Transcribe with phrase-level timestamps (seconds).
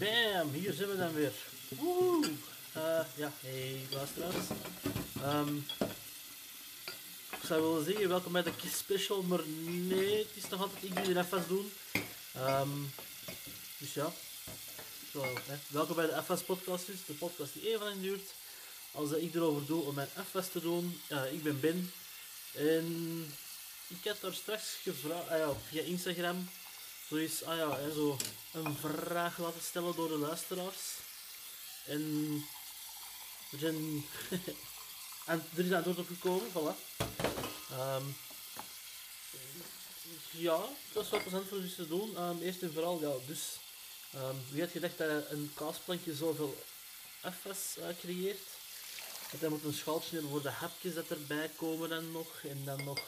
[0.00, 1.32] Bam, hier zijn we dan weer.
[1.68, 2.30] Woe!
[2.76, 4.46] Uh, ja, hey luisteraars.
[5.24, 5.66] Um,
[7.30, 10.82] ik zou willen zeggen, welkom bij de Kiss Special, maar nee, het is nog altijd
[10.82, 11.72] ik die de FS doen.
[12.36, 12.92] Um,
[13.78, 14.12] dus ja,
[15.12, 15.24] zo,
[15.68, 18.30] welkom bij de FS podcast dus, de podcast die even lang duurt.
[18.92, 21.00] Als ik erover doe om mijn FS te doen.
[21.08, 21.92] Uh, ik ben Ben.
[22.54, 23.26] En
[23.88, 26.48] ik had daar straks gevraagd, ah ja, via Instagram,
[27.10, 28.16] zoiets, ah ja, hè, zo
[28.52, 30.78] een vraag laten stellen door de luisteraars.
[31.84, 32.44] En
[33.52, 33.74] er, zijn
[35.32, 36.76] en er is antwoord op gekomen, voilà.
[37.72, 38.16] Um,
[40.30, 42.22] ja, dat is wel plezant voor jullie te doen.
[42.22, 43.40] Um, eerst en vooral, ja, dus
[44.14, 46.62] um, wie had gedacht dat een kaasplankje zoveel
[47.20, 48.48] FS uh, creëert?
[49.30, 52.42] Dat er moet een schaaltje voor de hapjes dat erbij komen en nog.
[52.42, 53.00] En dan nog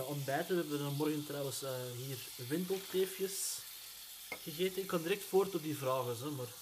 [0.00, 0.56] ja, ontbijten.
[0.56, 2.18] We hebben morgen trouwens uh, hier
[2.48, 3.34] wintelteefjes
[4.42, 4.82] gegeten.
[4.82, 6.52] Ik kan direct voort op die vragen, hè, maar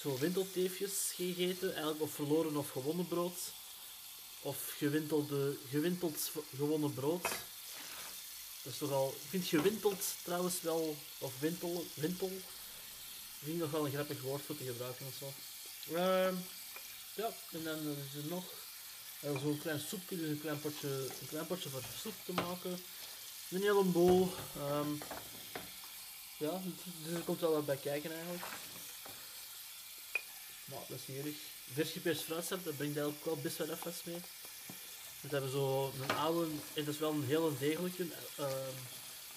[0.00, 3.38] zo wintelteefjes gegeten, eigenlijk of verloren of gewonnen brood.
[4.40, 7.22] Of gewintelde, gewinteld gewonnen brood.
[8.62, 12.30] Dat is toch al, ik vind gewinteld trouwens wel, of wintel, wintel,
[13.38, 15.32] vind ik nog wel een grappig woord voor te gebruiken of zo.
[15.92, 16.32] Uh,
[17.14, 18.44] ja, en dan is er nog
[19.20, 22.80] uh, zo'n klein soepje, dus een klein potje, een klein potje voor soep te maken.
[23.50, 24.32] Een hele bol.
[24.70, 25.02] Um,
[26.36, 26.60] ja,
[27.02, 28.44] dus er komt wel wat bij kijken eigenlijk.
[30.64, 31.36] Nou, dat is heerlijk.
[31.72, 34.20] Vers geperst dat brengt eigenlijk wel best wel even mee.
[35.20, 38.06] We hebben zo een oude, en dat is wel een hele degelijke
[38.40, 38.48] uh,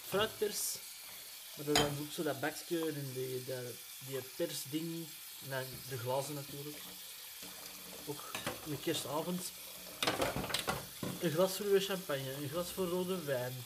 [0.08, 0.76] fruitpers.
[1.56, 3.56] Maar dan ook zo dat bakje en die, die,
[4.08, 5.08] die persding,
[5.50, 6.78] en de glazen natuurlijk.
[8.06, 8.32] Ook
[8.66, 9.52] een kerstavond.
[11.20, 13.66] Een glas voor champagne, een glas voor rode wijn.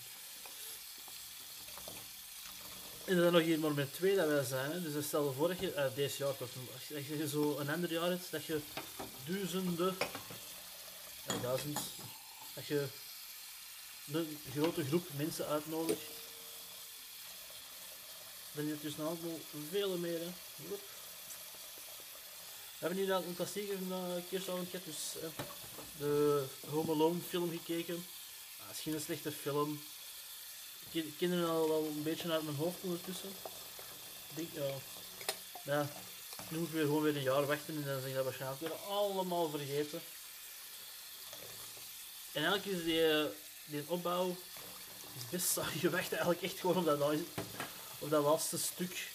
[3.06, 4.84] En dan nog hier maar met twee dat wij zijn.
[4.84, 6.50] Dus stel dat je, uh, deze jaar toch,
[6.95, 8.59] als je zo een ander jaar hebt, dat je
[9.26, 9.98] duizenden,
[11.28, 11.80] ja, duizend,
[12.54, 12.86] dat je
[14.11, 16.02] een grote groep mensen uitnodigt.
[18.52, 19.17] Dan is het dus nog
[19.70, 20.20] veel meer.
[22.83, 25.30] We hebben hier een klassieker van de kerstavond gehad, dus uh,
[25.98, 28.05] de Home Alone film gekeken.
[28.59, 29.80] Ah, misschien een slechte film
[31.17, 33.30] kinderen al een beetje uit mijn hoofd ondertussen.
[34.30, 34.73] Ik denk, ja,
[35.64, 35.89] ja,
[36.48, 40.02] nu we gewoon weer een jaar wachten en dan zijn dat waarschijnlijk weer allemaal vergeten.
[42.31, 43.31] En eigenlijk is die,
[43.65, 44.36] die opbouw
[45.15, 45.80] is best saai.
[45.81, 47.15] Je wacht eigenlijk echt gewoon op dat,
[47.99, 49.11] op dat laatste stuk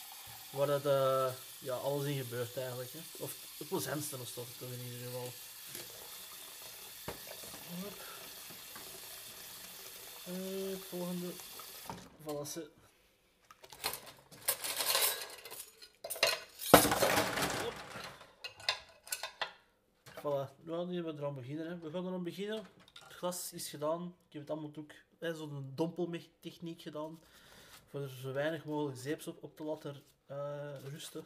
[0.50, 2.92] waar dat, uh, ja, alles in gebeurt eigenlijk.
[2.92, 2.98] Hè.
[3.16, 5.32] Of het plezantste of toch, toch in ieder geval.
[10.28, 11.32] Uh, volgende
[12.24, 12.46] vallen
[20.18, 21.68] Voilà, we gaan nu eraan beginnen.
[21.68, 21.78] Hè.
[21.78, 22.66] We gaan beginnen.
[23.04, 24.14] Het glas is gedaan.
[24.26, 24.92] Ik heb het allemaal ook
[25.36, 27.20] zo'n dompeltechniek gedaan.
[27.88, 31.24] Voor er zo weinig mogelijk zeepsop op te laten uh, rusten.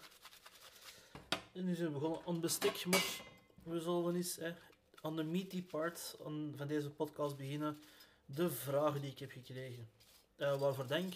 [1.52, 3.20] En nu zijn we begonnen aan bestek, maar
[3.62, 4.54] we zullen eens hè,
[5.02, 6.16] aan de meaty part
[6.56, 7.82] van deze podcast beginnen.
[8.24, 9.90] De vragen die ik heb gekregen
[10.36, 11.14] uh, waarvoor denk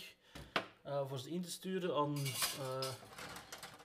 [0.86, 2.16] uh, voor ze in te sturen aan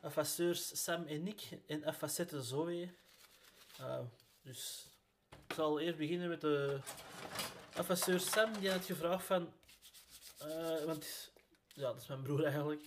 [0.03, 2.89] uh, eh, Sam en Nick en FS'ette Zoe.
[4.41, 4.88] dus
[5.47, 6.79] ik zal eerst beginnen met de
[7.72, 9.53] FS'eur Sam, die had gevraagd van...
[10.85, 11.31] want
[11.73, 12.81] ja, dat is mijn broer eigenlijk.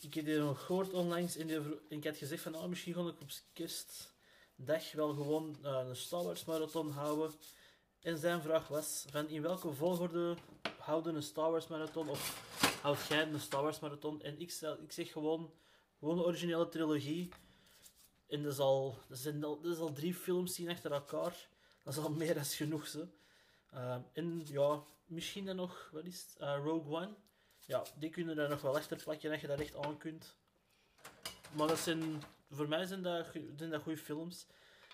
[0.00, 3.20] Ik heb die nog gehoord onlangs en, ik had gezegd van, oh, misschien ga ik
[3.20, 3.30] op
[4.56, 7.30] kerstdag wel gewoon een Star Wars marathon houden.
[8.00, 10.36] En zijn vraag was, van in welke volgorde
[10.78, 12.50] houden een Star Wars marathon of
[12.82, 14.22] houd jij een Star Wars marathon?
[14.22, 15.52] En ik, ik zeg gewoon,
[15.98, 17.28] gewoon de originele trilogie.
[18.26, 21.48] En dat is al, dat zijn al, dat is al drie films zien achter elkaar.
[21.82, 22.86] Dat is al meer dan genoeg.
[22.86, 23.08] Zo.
[23.74, 26.42] Uh, en ja, misschien dan nog, wat is het?
[26.42, 27.14] Uh, Rogue One.
[27.58, 30.36] Ja, die kunnen daar nog wel achter plakken als je dat echt aan kunt.
[31.52, 32.22] Maar dat zijn,
[32.52, 33.26] voor mij zijn dat,
[33.56, 34.46] zijn dat goede films.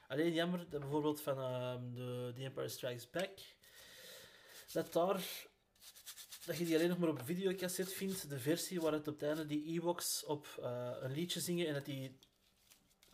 [0.08, 3.38] Alleen jammer dat bijvoorbeeld van uh, de The Empire Strikes Back,
[4.72, 5.46] dat daar
[6.48, 8.28] dat je die alleen nog maar op videocassette vindt.
[8.28, 11.74] De versie waar het op het einde die Ewoks op uh, een liedje zingen en
[11.74, 12.18] dat die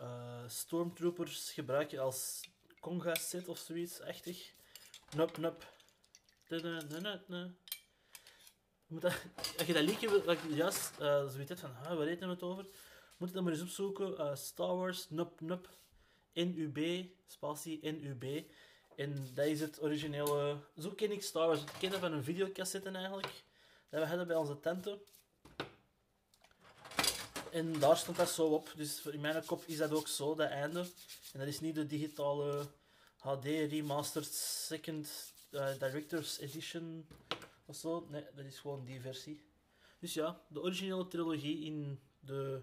[0.00, 2.40] uh, stormtroopers gebruiken als
[2.80, 4.52] conga set of zoiets, echtig.
[5.16, 5.72] Nup, nup.
[9.58, 12.66] Als je dat liedje, wat ik juist uh, zoiets van, waar reden we het over?
[13.16, 14.12] Moet je dan maar eens opzoeken.
[14.12, 15.68] Uh, Star Wars, nup, nup.
[16.32, 18.44] NUB, spatie NUB.
[18.96, 20.56] En dat is het originele...
[20.78, 21.60] Zo ken ik Star Wars.
[21.60, 23.44] Ik ken van een videocassette eigenlijk.
[23.88, 25.00] Dat we hadden bij onze tenten.
[27.52, 28.72] En daar stond dat zo op.
[28.76, 30.80] Dus in mijn kop is dat ook zo, dat einde.
[31.32, 32.66] En dat is niet de digitale
[33.18, 37.06] HD Remastered Second uh, Director's Edition
[37.64, 38.06] of zo.
[38.10, 39.44] Nee, dat is gewoon die versie.
[39.98, 42.62] Dus ja, de originele trilogie in de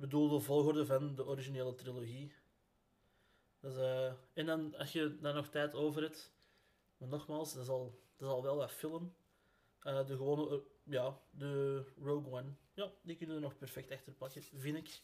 [0.00, 2.32] bedoelde volgorde van de originele trilogie.
[3.60, 6.32] Uh, en dan, als je daar nog tijd over hebt,
[6.96, 9.14] maar nogmaals, dat is al, dat is wel wat film.
[9.82, 12.54] Uh, de gewone, ja, de Rogue One.
[12.74, 15.00] Ja, die kunnen we nog perfect achter plakken, vind ik.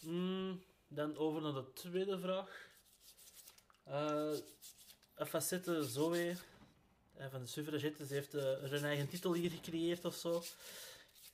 [0.00, 2.70] Mm, dan over naar de tweede vraag.
[3.88, 4.34] Uh,
[5.16, 6.36] Facette Zoe
[7.18, 10.42] van de suffragettes heeft uh, een eigen titel hier gecreëerd of zo.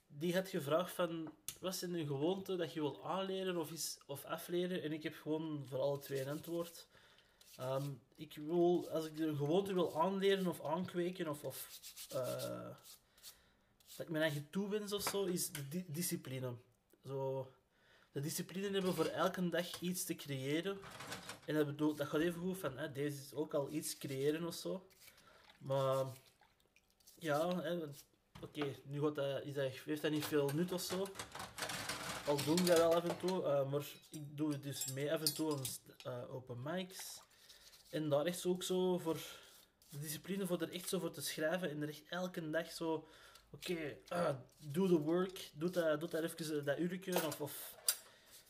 [0.08, 4.24] Die had gevraagd van, wat is een gewoonte dat je wilt aanleren of, is, of
[4.24, 4.82] afleren?
[4.82, 6.86] En ik heb gewoon voor alle twee een antwoord.
[7.60, 11.80] Um, ik wil, als ik een gewoonte wil aanleren of aankweken of, of
[12.12, 12.68] uh,
[13.96, 16.54] dat ik mijn eigen toewens of zo, is de di discipline.
[17.04, 17.52] Zo,
[18.12, 20.78] de discipline hebben voor elke dag iets te creëren.
[21.44, 24.46] En dat, bedoel, dat gaat even goed van, hè, deze is ook al iets creëren
[24.46, 24.88] of zo.
[25.58, 26.06] Maar,
[27.14, 27.62] ja,
[28.40, 31.08] oké, nu gaat dat, is dat, heeft dat niet veel nut of zo.
[32.26, 35.20] Al doen we wel af en toe, uh, maar ik doe het dus mee af
[35.20, 35.62] en toe aan
[36.06, 37.22] uh, open mics.
[37.90, 39.18] En daar zo ook zo voor
[39.88, 43.08] de discipline voor er echt zo voor te schrijven en er echt elke dag zo,
[43.50, 47.76] oké, okay, uh, doe work, doe dat, dat even dat uurtje of, of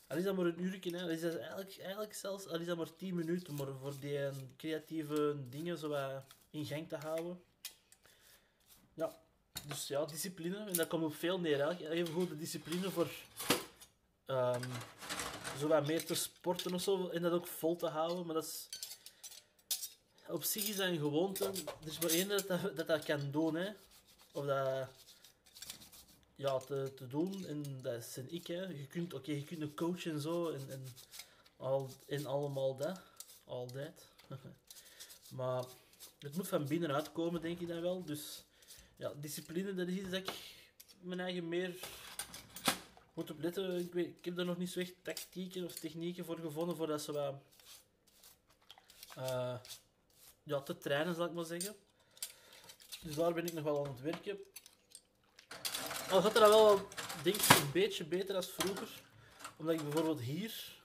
[0.07, 2.77] al is dat maar een uurtje, hè, is dat eigenlijk, eigenlijk zelfs al is dat
[2.77, 4.19] maar 10 minuten, maar voor die
[4.57, 6.21] creatieve dingen zo
[6.51, 7.43] in gang te houden.
[8.95, 9.17] Ja,
[9.67, 11.59] dus ja, discipline, en dat komt op veel neer.
[11.59, 11.91] Hè.
[11.91, 13.11] Even goed de discipline voor
[14.27, 18.69] um, meer te sporten of zo, en dat ook vol te houden, maar dat is
[20.29, 21.45] op zich is een gewoonte.
[21.45, 22.47] Er is maar één dat
[22.77, 23.55] dat, dat, kan doen.
[23.55, 23.69] Hè.
[24.33, 24.89] Of dat
[26.35, 27.47] ja, te, te doen.
[27.47, 28.47] En dat is ik.
[28.47, 28.63] Hè.
[28.63, 30.51] Je kunt, oké, je kunt een coach en zo.
[30.51, 30.85] En, en,
[31.57, 31.91] al,
[32.25, 33.01] allemaal dat.
[33.45, 34.07] Altijd.
[35.39, 35.65] maar
[36.19, 38.05] het moet van binnenuit komen, denk ik dan wel.
[38.05, 38.43] Dus
[38.99, 40.31] ja, discipline, dat is iets dat ik
[41.01, 41.75] mijn eigen meer
[43.15, 43.79] moet op letten.
[43.79, 46.77] Ik, weet, ik heb daar nog niet zo echt tactieken of technieken voor gevonden.
[46.77, 47.35] Voor dat ze wat...
[49.19, 49.59] Uh,
[50.43, 51.77] ja, te trainen, zal ik maar zeggen.
[53.03, 54.39] Dus daar ben ik nog wel aan het werken.
[56.11, 56.89] Al gaat er wel,
[57.23, 59.03] denk ik, een beetje beter als vroeger.
[59.57, 60.83] Omdat ik bijvoorbeeld hier,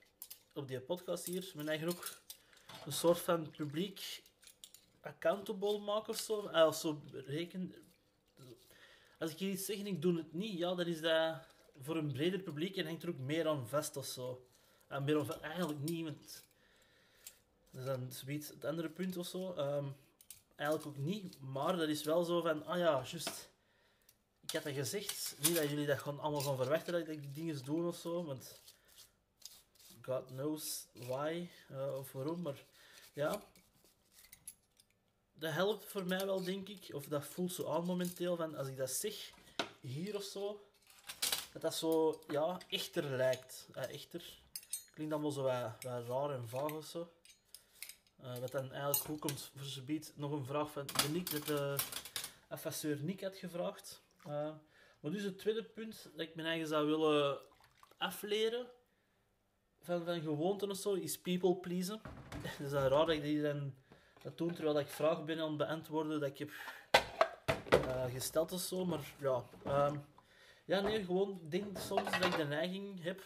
[0.54, 2.22] op die podcast hier, mijn eigen ook
[2.86, 4.24] een soort van publiek
[5.02, 6.48] accountable maak of zo.
[6.48, 7.93] Ah, reken...
[9.24, 11.46] Als ik hier iets zeg en ik doe het niet, ja, dan is dat
[11.82, 14.46] voor een breder publiek en hangt er ook meer aan vast of zo.
[14.88, 16.44] En meer aan eigenlijk niet, want
[17.72, 19.56] dat is dan zoiets het andere punt of zo.
[19.58, 19.96] Um,
[20.56, 23.50] eigenlijk ook niet, maar dat is wel zo van, ah ja, juist.
[24.42, 27.32] Ik had dat gezegd, niet dat jullie dat gewoon allemaal van verwachten dat ik die
[27.32, 28.62] dingen doe of zo, want
[30.02, 32.66] God knows why uh, of waarom, maar
[33.14, 33.44] ja.
[35.34, 38.68] Dat helpt voor mij wel, denk ik, of dat voelt zo aan momenteel, van als
[38.68, 39.32] ik dat zeg,
[39.82, 40.68] hier of zo,
[41.54, 43.68] dat dat zo, ja, echter lijkt.
[43.76, 44.42] Uh, echter.
[44.94, 47.14] Klinkt allemaal zo wat, raar en vaag of zo.
[48.24, 51.32] Uh, wat dan eigenlijk goed komt voor ze biedt nog een vraag van de Nick,
[51.32, 51.76] dat de
[52.48, 54.02] affasseur Nick had gevraagd.
[55.00, 57.40] Maar dus het tweede punt dat ik mijn eigen zou willen
[57.98, 58.68] afleren
[59.82, 62.02] van, van gewoonten of zo, is people pleasen.
[62.48, 63.76] Het is dan raar dat ik die dan
[64.24, 66.52] dat doen terwijl ik vragen ben aan het beantwoorden dat ik heb
[67.86, 69.44] uh, gesteld of zo, maar ja.
[69.68, 70.06] Um,
[70.66, 73.22] ja, nee, gewoon, denk soms dat ik de neiging heb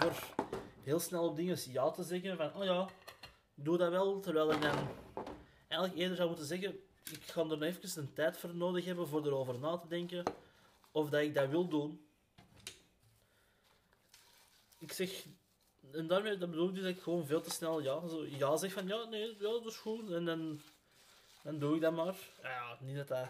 [0.00, 0.34] voor
[0.82, 2.88] heel snel op dingen ja te zeggen van, oh ja,
[3.54, 4.88] doe dat wel, terwijl ik dan
[5.68, 9.26] eigenlijk eerder zou moeten zeggen, ik ga er even een tijd voor nodig hebben voor
[9.26, 10.24] erover na te denken
[10.92, 12.06] of dat ik dat wil doen.
[14.78, 15.24] Ik zeg,
[15.92, 18.56] en daarmee dat bedoel ik dus dat ik gewoon veel te snel ja, zo, ja
[18.56, 20.10] zeg van ja, nee, ja, dat is goed.
[20.10, 20.60] En dan,
[21.42, 22.16] dan doe ik dat maar.
[22.42, 23.28] Ja, niet dat dat...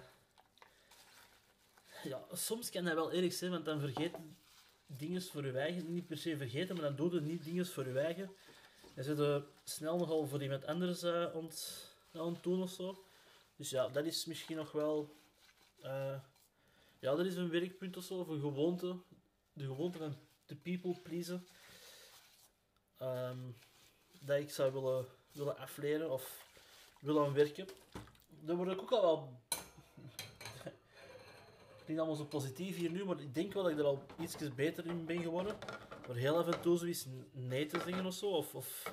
[2.02, 4.14] Ja, soms kan dat wel erg zijn, want dan vergeet
[4.86, 5.92] dingen voor je eigen.
[5.92, 8.30] Niet per se vergeten, maar dan doe je niet dingen voor je eigen.
[8.94, 13.04] En zit er snel nogal voor iemand anders uh, ont, aan het doen of zo.
[13.56, 15.16] Dus ja, dat is misschien nog wel.
[15.84, 16.20] Uh,
[16.98, 18.96] ja, dat is een werkpunt of zo, of een gewoonte.
[19.52, 21.46] De gewoonte van de people pleasen.
[23.02, 23.56] Um,
[24.20, 26.46] dat ik zou willen, willen afleren of
[27.00, 27.68] willen werken.
[28.28, 29.40] Daar word ik ook al wel.
[31.86, 34.54] niet allemaal zo positief hier nu, maar ik denk wel dat ik er al iets
[34.54, 35.56] beter in ben geworden.
[36.06, 38.30] Maar heel af en toe zoiets nee te zingen of zo.
[38.30, 38.92] Of,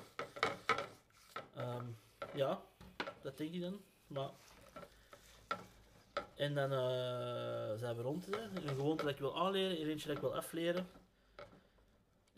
[1.58, 1.96] um,
[2.34, 2.62] ja,
[3.22, 3.80] dat denk ik dan.
[4.06, 4.30] Maar...
[6.34, 8.26] En dan uh, zijn we rond.
[8.26, 8.42] Hè.
[8.42, 10.86] Een gewoonte dat ik wil aanleren, er eentje dat ik wil afleren.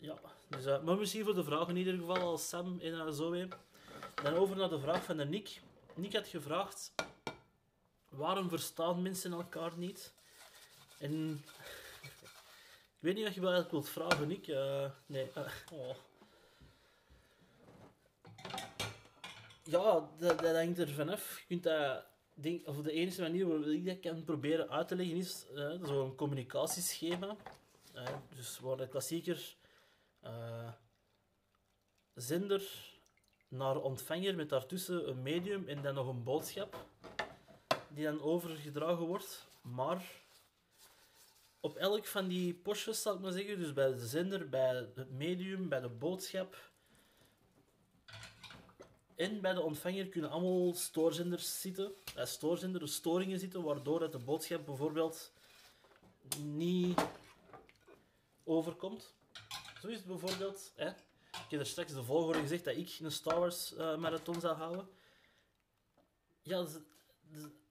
[0.05, 3.29] Ja, dus, uh, maar misschien voor de vraag in ieder geval als Sam en zo
[3.29, 3.47] weer.
[4.23, 5.61] Dan over naar de vraag van de Nick.
[5.95, 6.93] Nick had gevraagd:
[8.09, 10.13] waarom verstaan mensen elkaar niet?
[10.99, 11.31] En
[12.97, 14.47] ik weet niet wat je wel eigenlijk wilt vragen, Nick.
[14.47, 15.31] Uh, nee.
[15.37, 15.95] Uh, oh.
[19.63, 21.39] Ja, dat, dat hangt er vanaf.
[21.39, 24.95] Je kunt dat, denk, of de enige manier waarop ik dat kan proberen uit te
[24.95, 27.35] leggen is uh, zo'n communicatieschema.
[28.35, 29.55] dus waar de klassieker
[32.13, 32.93] zender
[33.47, 36.87] naar ontvanger met daartussen een medium en dan nog een boodschap
[37.89, 39.47] die dan overgedragen wordt.
[39.61, 40.23] Maar
[41.59, 45.11] op elk van die postjes, zal ik maar zeggen, dus bij de zender, bij het
[45.11, 46.71] medium, bij de boodschap
[49.15, 54.19] en bij de ontvanger kunnen allemaal stoorzenders zitten, bij stoorzenders storingen zitten, waardoor dat de
[54.19, 55.33] boodschap bijvoorbeeld
[56.39, 57.05] niet
[58.43, 59.14] overkomt.
[59.85, 60.71] Zo is bijvoorbeeld.
[60.75, 60.87] Hè?
[60.87, 64.55] Ik heb er straks de volgorde gezegd dat ik een Star Wars uh, marathon zou
[64.55, 64.87] houden.
[66.41, 66.65] Ja,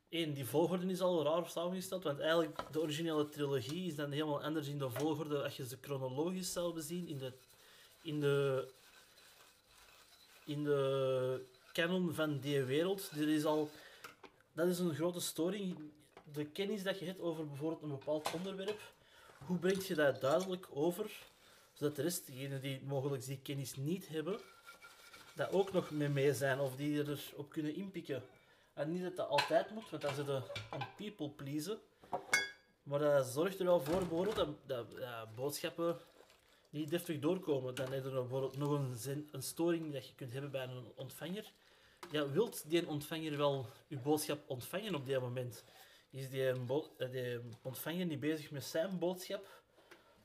[0.08, 4.42] één, die volgorde is al raar samengesteld, want eigenlijk de originele trilogie is dan helemaal
[4.42, 7.08] anders in de volgorde als je ze chronologisch zou bezien.
[7.08, 7.32] In de,
[8.02, 8.68] in de,
[10.44, 13.14] in de canon van die wereld.
[13.14, 13.70] Dit is al,
[14.52, 15.78] dat is een grote storing.
[16.32, 18.80] De kennis dat je hebt over bijvoorbeeld een bepaald onderwerp,
[19.46, 21.32] hoe breng je dat duidelijk over,
[21.74, 24.40] zodat de rest, degenen die mogelijk die kennis niet hebben,
[25.34, 28.22] dat ook nog mee mee zijn of die erop kunnen inpikken.
[28.74, 31.78] En niet dat dat altijd moet, want dan zitten een people pleasen.
[32.82, 34.86] Maar dat zorgt er wel voor bijvoorbeeld dat, dat,
[35.34, 35.96] boodschappen
[36.70, 37.74] niet deftig doorkomen.
[37.74, 41.52] Dan heb je bijvoorbeeld nog een, een storing dat je kunt hebben bij een ontvanger.
[42.10, 45.64] Ja, wilt die ontvanger wel je boodschap ontvangen op die moment?
[46.10, 46.30] Is eh,
[47.10, 49.63] die ontvanger niet bezig met zijn boodschap?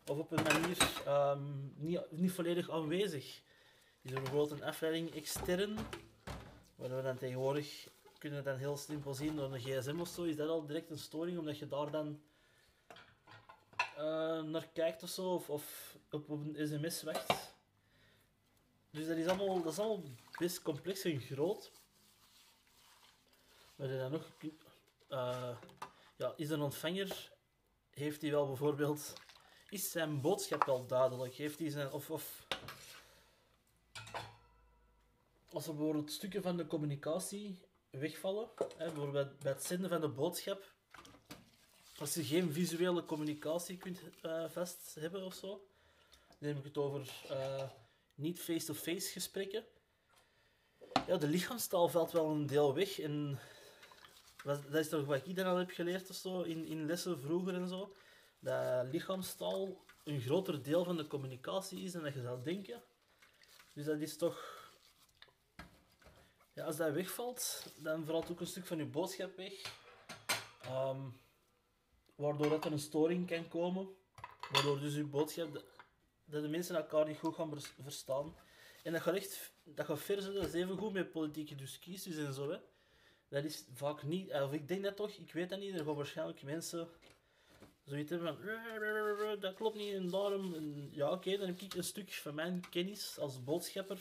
[0.10, 3.42] Of op een manier um, niet, niet volledig aanwezig?
[4.02, 5.78] Is er bijvoorbeeld een afleiding extern,
[6.76, 7.88] waar we dan tegenwoordig
[8.18, 10.98] kunnen dan heel simpel zien door een gsm of zo, is dat al direct een
[10.98, 12.22] storing, omdat je daar dan
[13.98, 17.54] uh, naar kijkt of zo, of, of op, op, een sms wacht.
[18.92, 20.04] Dus dat is allemaal, dat is allemaal
[20.40, 21.72] best complex en groot.
[23.76, 24.32] Maar dan nog,
[25.10, 25.58] uh,
[26.16, 27.32] ja, is een ontvanger,
[27.90, 29.14] heeft hij wel bijvoorbeeld,
[29.70, 31.34] is zijn boodschap wel duidelijk?
[31.34, 32.48] Heeft hij zijn, of, of
[35.52, 37.60] als er bijvoorbeeld stukken van de communicatie
[37.90, 38.50] wegvallen.
[38.78, 40.72] Hè, bijvoorbeeld bij het zenden van de boodschap.
[42.00, 45.48] Als je geen visuele communicatie kunt uh, vast hebben of zo.
[46.28, 47.70] Dan neem ik het over uh,
[48.16, 49.66] niet face-to-face gesprekken.
[51.08, 53.00] Ja, de lichaamstaal valt wel een deel weg.
[53.00, 53.40] En
[54.44, 57.54] dat is toch wat ik dan al heb geleerd of zo, in, in lessen vroeger
[57.54, 57.96] en zo.
[58.40, 62.82] Dat lichaamstaal een groter deel van de communicatie is dan dat je zou denken.
[63.74, 64.60] Dus dat is toch
[66.54, 69.54] ja, als dat wegvalt, dan valt ook een stuk van je boodschap weg.
[70.66, 71.20] Um,
[72.16, 73.90] waardoor dat er een storing kan komen.
[74.52, 75.64] Waardoor dus je boodschap,
[76.26, 78.36] dat de mensen elkaar niet goed gaan verstaan.
[78.84, 82.34] En dat gaat echt, dat gaat verder, dat is even goed met politieke discussies en
[82.34, 82.52] zo.
[82.52, 82.58] Hè.
[83.28, 85.96] Dat is vaak niet, of ik denk dat toch, ik weet dat niet, er gaan
[85.96, 86.90] waarschijnlijk mensen
[87.90, 88.38] zoiets van,
[89.40, 92.70] dat klopt niet en daarom, en, ja oké, dan heb ik een stuk van mijn
[92.70, 94.00] kennis als boodschapper,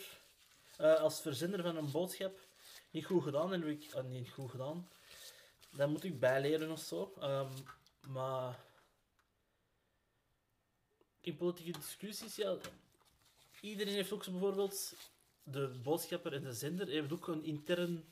[0.80, 2.38] uh, als verzender van een boodschap,
[2.90, 3.52] niet goed gedaan.
[3.52, 4.88] En ik, uh, niet goed gedaan.
[5.70, 7.14] Dat moet ik bijleren of zo.
[7.22, 7.48] Um,
[8.08, 8.64] maar
[11.20, 12.56] in politieke discussies, ja,
[13.60, 14.94] iedereen heeft ook bijvoorbeeld
[15.42, 18.04] de boodschapper en de zender heeft ook een intern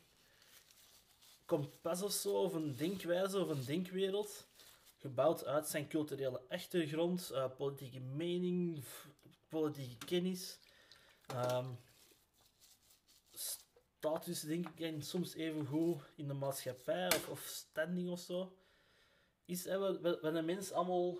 [1.44, 4.46] kompas of zo, of een denkwijze of een denkwereld,
[4.96, 8.84] gebouwd uit zijn culturele achtergrond, uh, politieke mening,
[9.48, 10.58] politieke kennis.
[11.34, 11.78] Um,
[14.12, 18.56] status, denk ik, en soms even goed in de maatschappij of, of standing of zo.
[19.44, 21.10] Is hè, wat, een mens allemaal,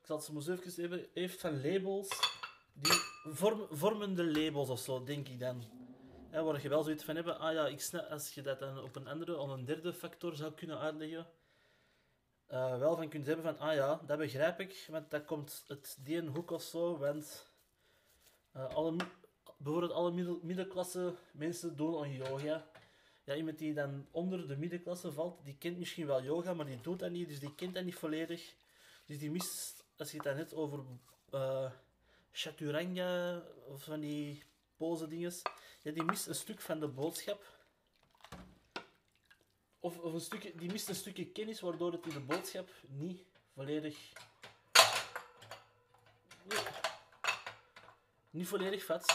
[0.00, 2.08] ik zal het zo even hebben, heeft van labels,
[2.72, 2.92] die
[3.24, 5.64] vorm, vormende labels of zo, denk ik dan.
[6.30, 8.96] Waar je wel zoiets van hebben, ah ja, ik snap, als je dat dan op
[8.96, 11.26] een andere, of een derde factor zou kunnen uitleggen,
[12.50, 15.96] uh, wel van kunt hebben van, ah ja, dat begrijp ik, want dat komt het
[16.00, 17.46] die een hoek of zo, want
[18.56, 18.96] uh, alle,
[19.56, 22.66] bijvoorbeeld alle middel, middenklasse mensen doen aan yoga.
[23.24, 26.80] Ja, iemand die dan onder de middenklasse valt, die kent misschien wel yoga, maar die
[26.80, 28.54] doet dat niet, dus die kent dat niet volledig.
[29.06, 30.84] Dus die mist, als je het dan net over
[31.30, 31.70] uh,
[32.32, 34.42] chaturanga of van die
[34.76, 35.42] pose dinges,
[35.82, 37.42] ja, die mist een stuk van de boodschap.
[39.84, 43.24] Of, of een stukje, die mist een stukje kennis, waardoor het in de boodschap niet
[43.54, 44.12] volledig
[48.30, 49.06] Niet volledig vet.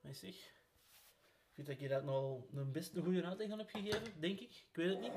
[0.00, 0.10] Maar.
[0.10, 4.20] Ik vind dat ik hier uit nog een best een goede rating aan heb gegeven,
[4.20, 4.64] denk ik.
[4.70, 5.12] Ik weet het niet.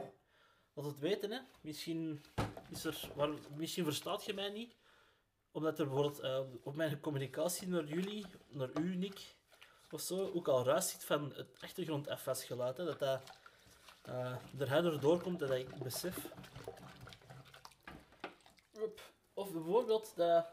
[0.74, 1.40] Laat het weten, hè.
[1.62, 2.22] Misschien,
[2.70, 4.76] is er, waar, misschien verstaat je mij niet.
[5.52, 9.36] Omdat er bijvoorbeeld eh, op mijn communicatie naar jullie, naar u, Nick,
[9.90, 12.78] of zo, ook al ruis zit van het achtergrond FS-geluid.
[12.78, 13.46] Hè, dat dat
[14.10, 16.30] uh, er harder doorkomt dan ik besef.
[19.34, 20.48] Of bijvoorbeeld dat...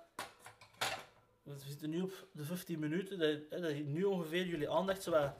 [1.42, 5.32] We zitten nu op de 15 minuten, dat, dat nu ongeveer jullie aandacht zo wat...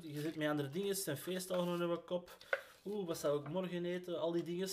[0.00, 2.36] Je zit met andere dingen, zijn feestdagen onder mijn kop.
[2.84, 4.20] Oeh, wat zou ik morgen eten?
[4.20, 4.68] Al die dingen.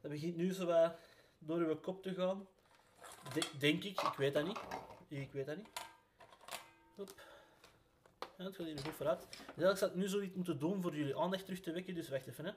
[0.00, 0.96] Dat begint nu zo wat
[1.38, 2.46] door uw kop te gaan.
[3.58, 4.60] denk ik, ik weet dat niet.
[5.08, 5.68] Ik weet dat niet.
[6.94, 7.14] Hop.
[8.38, 9.26] Ja, het gaat hier goed vooruit.
[9.30, 12.08] Dus eigenlijk zou ik nu zoiets moeten doen voor jullie aandacht terug te wekken, dus
[12.08, 12.44] wacht even.
[12.44, 12.52] Hè.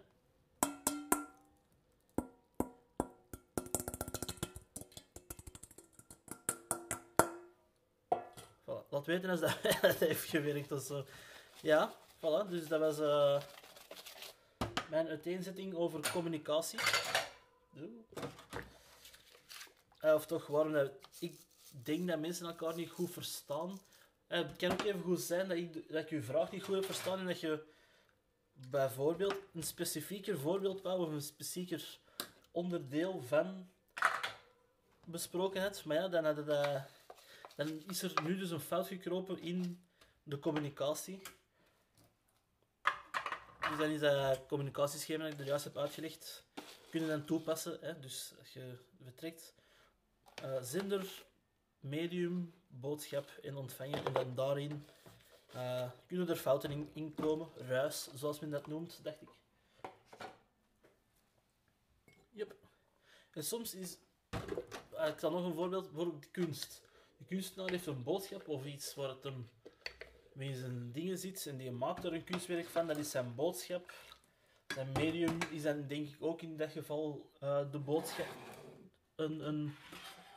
[8.66, 8.90] Voilà.
[8.90, 11.06] Laat weten als dat, dat heeft gewerkt of zo.
[11.62, 12.50] Ja, voilà.
[12.50, 13.42] Dus dat was uh,
[14.90, 16.80] mijn uiteenzetting over communicatie.
[20.04, 21.36] Uh, of toch, waarom ik
[21.84, 23.80] denk dat mensen elkaar niet goed verstaan.
[24.30, 26.76] Uh, het kan ook even goed zijn dat ik, dat ik je vraag niet goed
[26.76, 27.64] heb verstaan en dat je
[28.54, 32.00] bijvoorbeeld een specifieker voorbeeld wou of een specifieker
[32.52, 33.70] onderdeel van
[35.06, 35.86] besproken hebt.
[35.86, 36.46] Maar ja, dan,
[37.56, 39.84] dan is er nu dus een fout gekropen in
[40.24, 41.22] de communicatie.
[43.70, 46.46] Dus dan is dat communicatieschema dat ik er juist heb uitgelegd,
[46.90, 47.78] kun je dan toepassen.
[47.82, 48.00] Hè?
[48.00, 49.54] Dus als je vertrekt,
[50.44, 51.26] uh, zender,
[51.80, 54.06] medium, boodschap en ontvanger.
[54.06, 54.86] En dan daarin
[55.56, 57.48] uh, kunnen er fouten in, in, komen.
[57.56, 59.30] Ruis, zoals men dat noemt, dacht ik.
[62.32, 62.56] Yep.
[63.32, 63.98] En soms is...
[64.94, 66.82] Uh, ik zal nog een voorbeeld, bijvoorbeeld de kunst.
[67.18, 69.50] De kunstenaar heeft een boodschap of iets waar het hem
[70.38, 73.94] in zijn dingen zit en die maakt er een kunstwerk van, dat is zijn boodschap.
[74.68, 78.28] Zijn medium is dan denk ik ook in dat geval uh, de boodschap,
[79.16, 79.76] een, een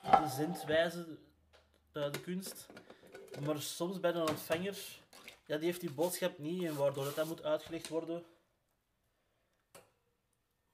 [0.02, 1.18] de zendwijze,
[1.92, 2.66] de kunst.
[3.44, 4.78] Maar soms bij een ontvanger,
[5.46, 8.24] ja, die heeft die boodschap niet en waardoor het dan moet uitgelegd worden.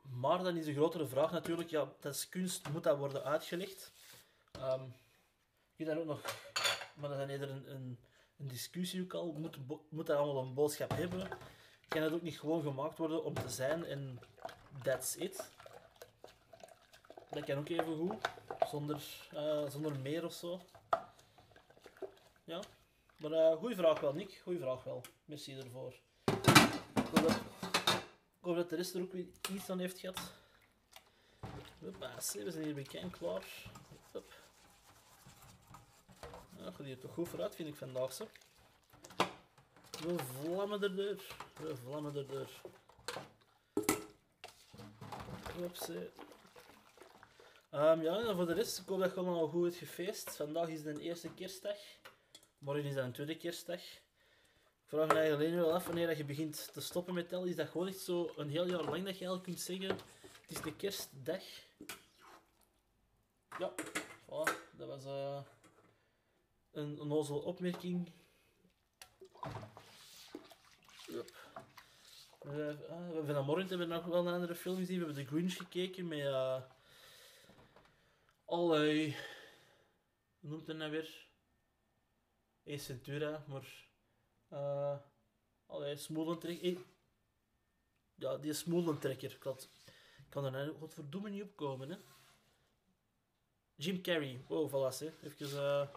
[0.02, 3.92] Maar dan is de grotere vraag natuurlijk, ja, dat is kunst, moet dat worden uitgelegd?
[4.60, 4.94] Um,
[5.76, 6.20] je dan ook nog,
[6.94, 7.98] maar dat is eerder een, een,
[8.36, 9.56] discussie ook al, moet,
[9.88, 11.28] moet dat allemaal een boodschap hebben?
[11.88, 14.18] Kan het ook niet gewoon gemaakt worden om te zijn en
[14.82, 15.50] that's it?
[17.30, 18.28] Dat kan ook even goed,
[18.70, 20.60] zonder, uh, zonder meer of zo.
[22.48, 22.60] Ja,
[23.16, 24.40] maar uh, goeie vraag wel, Nick.
[24.42, 25.02] Goeie vraag wel.
[25.24, 25.94] Merci ervoor.
[26.24, 26.34] Ik
[28.40, 30.20] hoop dat, de rest er ook weer iets aan heeft gehad.
[31.78, 33.44] Hoppa, we zijn hier bekend klaar.
[34.12, 34.32] Hop.
[36.58, 38.28] Gaat hier toch goed vooruit, vind ik vandaag zo.
[40.02, 41.26] We vlammen er deur.
[41.60, 42.50] We vlammen er deur.
[47.72, 50.36] Um, ja, en voor de rest, ik hoop dat je allemaal goed hebt gefeest.
[50.36, 51.76] Vandaag is de eerste kerstdag.
[52.58, 53.80] Morgen is dat een tweede kerstdag.
[53.80, 57.48] Ik vraag me eigenlijk alleen wel af wanneer je begint te stoppen met tellen.
[57.48, 60.48] Is dat gewoon echt zo een heel jaar lang dat je al kunt zeggen: Het
[60.48, 61.42] is de kerstdag?
[63.58, 63.72] Ja,
[64.24, 65.42] voilà, dat was uh,
[66.72, 68.12] een onnozele opmerking.
[71.06, 71.30] Yep.
[72.42, 74.98] Uh, we hebben vanmorgen hebben we nog wel een andere film gezien.
[74.98, 76.18] We hebben The Grinch gekeken met.
[76.18, 76.62] Uh,
[78.44, 79.16] allerlei.
[80.40, 81.27] Hoe noemt het nou weer?
[82.68, 83.86] Ace Ventura, maar.
[84.52, 84.96] Uh,
[85.66, 86.76] allerlei smoelentrekker.
[88.14, 89.30] Ja, die smoelentrekker.
[89.30, 89.68] Ik, had,
[90.18, 91.96] ik kan er nou godverdomme niet op komen, hè.
[93.74, 94.44] Jim Carrey.
[94.48, 95.12] Oh, voilà, hè.
[95.22, 95.88] Even uh,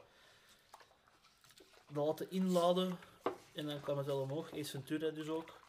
[1.94, 3.00] laten inladen.
[3.54, 4.54] En dan kwam het wel omhoog.
[4.54, 5.60] Ace dus ook.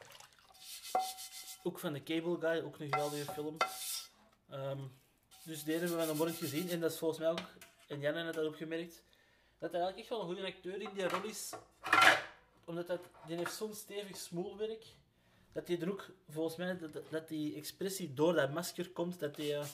[1.62, 3.57] Ook van de Cable Guy, ook een geweldige film.
[4.51, 5.01] Um,
[5.45, 6.71] dus die hebben we van morgen gezien.
[6.71, 7.41] En dat is volgens mij ook,
[7.88, 9.05] en Jan heeft dat opgemerkt,
[9.62, 11.53] dat hij eigenlijk echt wel een goede acteur in die rol is.
[12.64, 14.85] Omdat dat, die heeft zo'n stevig smoelwerk.
[15.53, 16.79] Dat hij er ook, volgens mij,
[17.11, 19.66] dat, die expressie door dat masker komt, dat hij uh,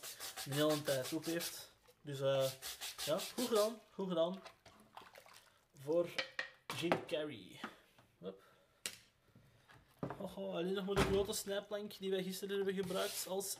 [0.44, 1.72] een hele tijd op heeft.
[2.00, 2.50] Dus uh,
[3.04, 4.42] ja, goed gedaan, goed gedaan.
[5.78, 6.08] Voor
[6.80, 7.60] Jim Carrey.
[8.18, 8.42] Hop.
[10.18, 13.56] Oh, alleen nog maar de grote snijplank die wij gisteren hebben gebruikt als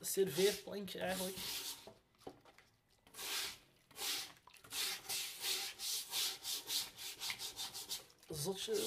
[0.00, 1.36] serveerplank eigenlijk.
[8.28, 8.86] Zotjes,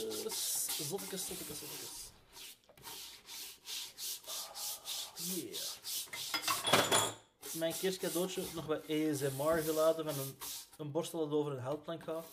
[0.89, 1.99] zottekes, zottekes, zottekes.
[5.15, 5.71] Yeah.
[7.54, 10.38] mijn kerstcadeautje nog wat ASMR geladen van een,
[10.77, 12.25] een borstel dat over een houtplank gaat.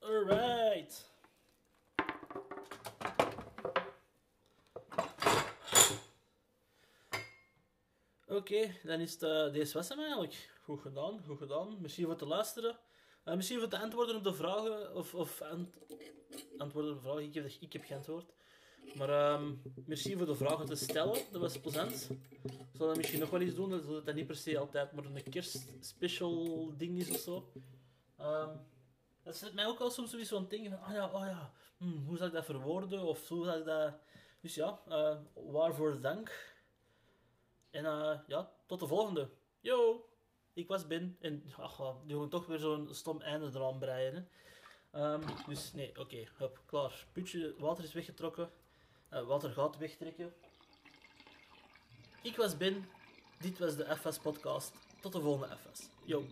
[0.00, 1.04] Alright.
[8.26, 10.50] Oké, dan is het, eh, deze eigenlijk.
[10.62, 11.76] Goed gedaan, goed gedaan.
[11.80, 12.78] Merci voor te luisteren.
[13.24, 15.78] Uh, misschien voor te antwoorden op de vragen, of, of ant
[16.58, 17.22] antwoorden op de vragen.
[17.22, 18.32] Ik heb, ik heb geantwoord.
[18.94, 19.52] Maar ehm,
[19.86, 22.10] merci voor de vragen te stellen, dat was plezant.
[22.72, 25.22] Zal dat misschien nog wel eens doen, dat het niet per se altijd maar een
[25.30, 27.52] kerstspecial ding is of zo.
[28.20, 28.66] Um,
[29.22, 32.16] dat zet mij ook al soms van denken van, ah ja, oh ja, hm, hoe
[32.16, 33.94] zal ik dat verwoorden, of hoe zal ik dat...
[34.40, 36.55] Dus ja, uh, waarvoor dank.
[37.76, 39.28] En uh, ja, tot de volgende.
[39.60, 40.08] Yo!
[40.52, 44.28] Ik was Ben en ach, gaan toch weer zo'n stom einde eraan breien.
[44.92, 47.06] Um, dus nee, oké, hup, klaar.
[47.12, 48.50] Putje water is weggetrokken.
[49.12, 50.34] Uh, water gaat wegtrekken.
[52.22, 52.88] Ik was Ben.
[53.38, 54.72] Dit was de FS podcast.
[55.00, 55.88] Tot de volgende FS.
[56.04, 56.24] Yo.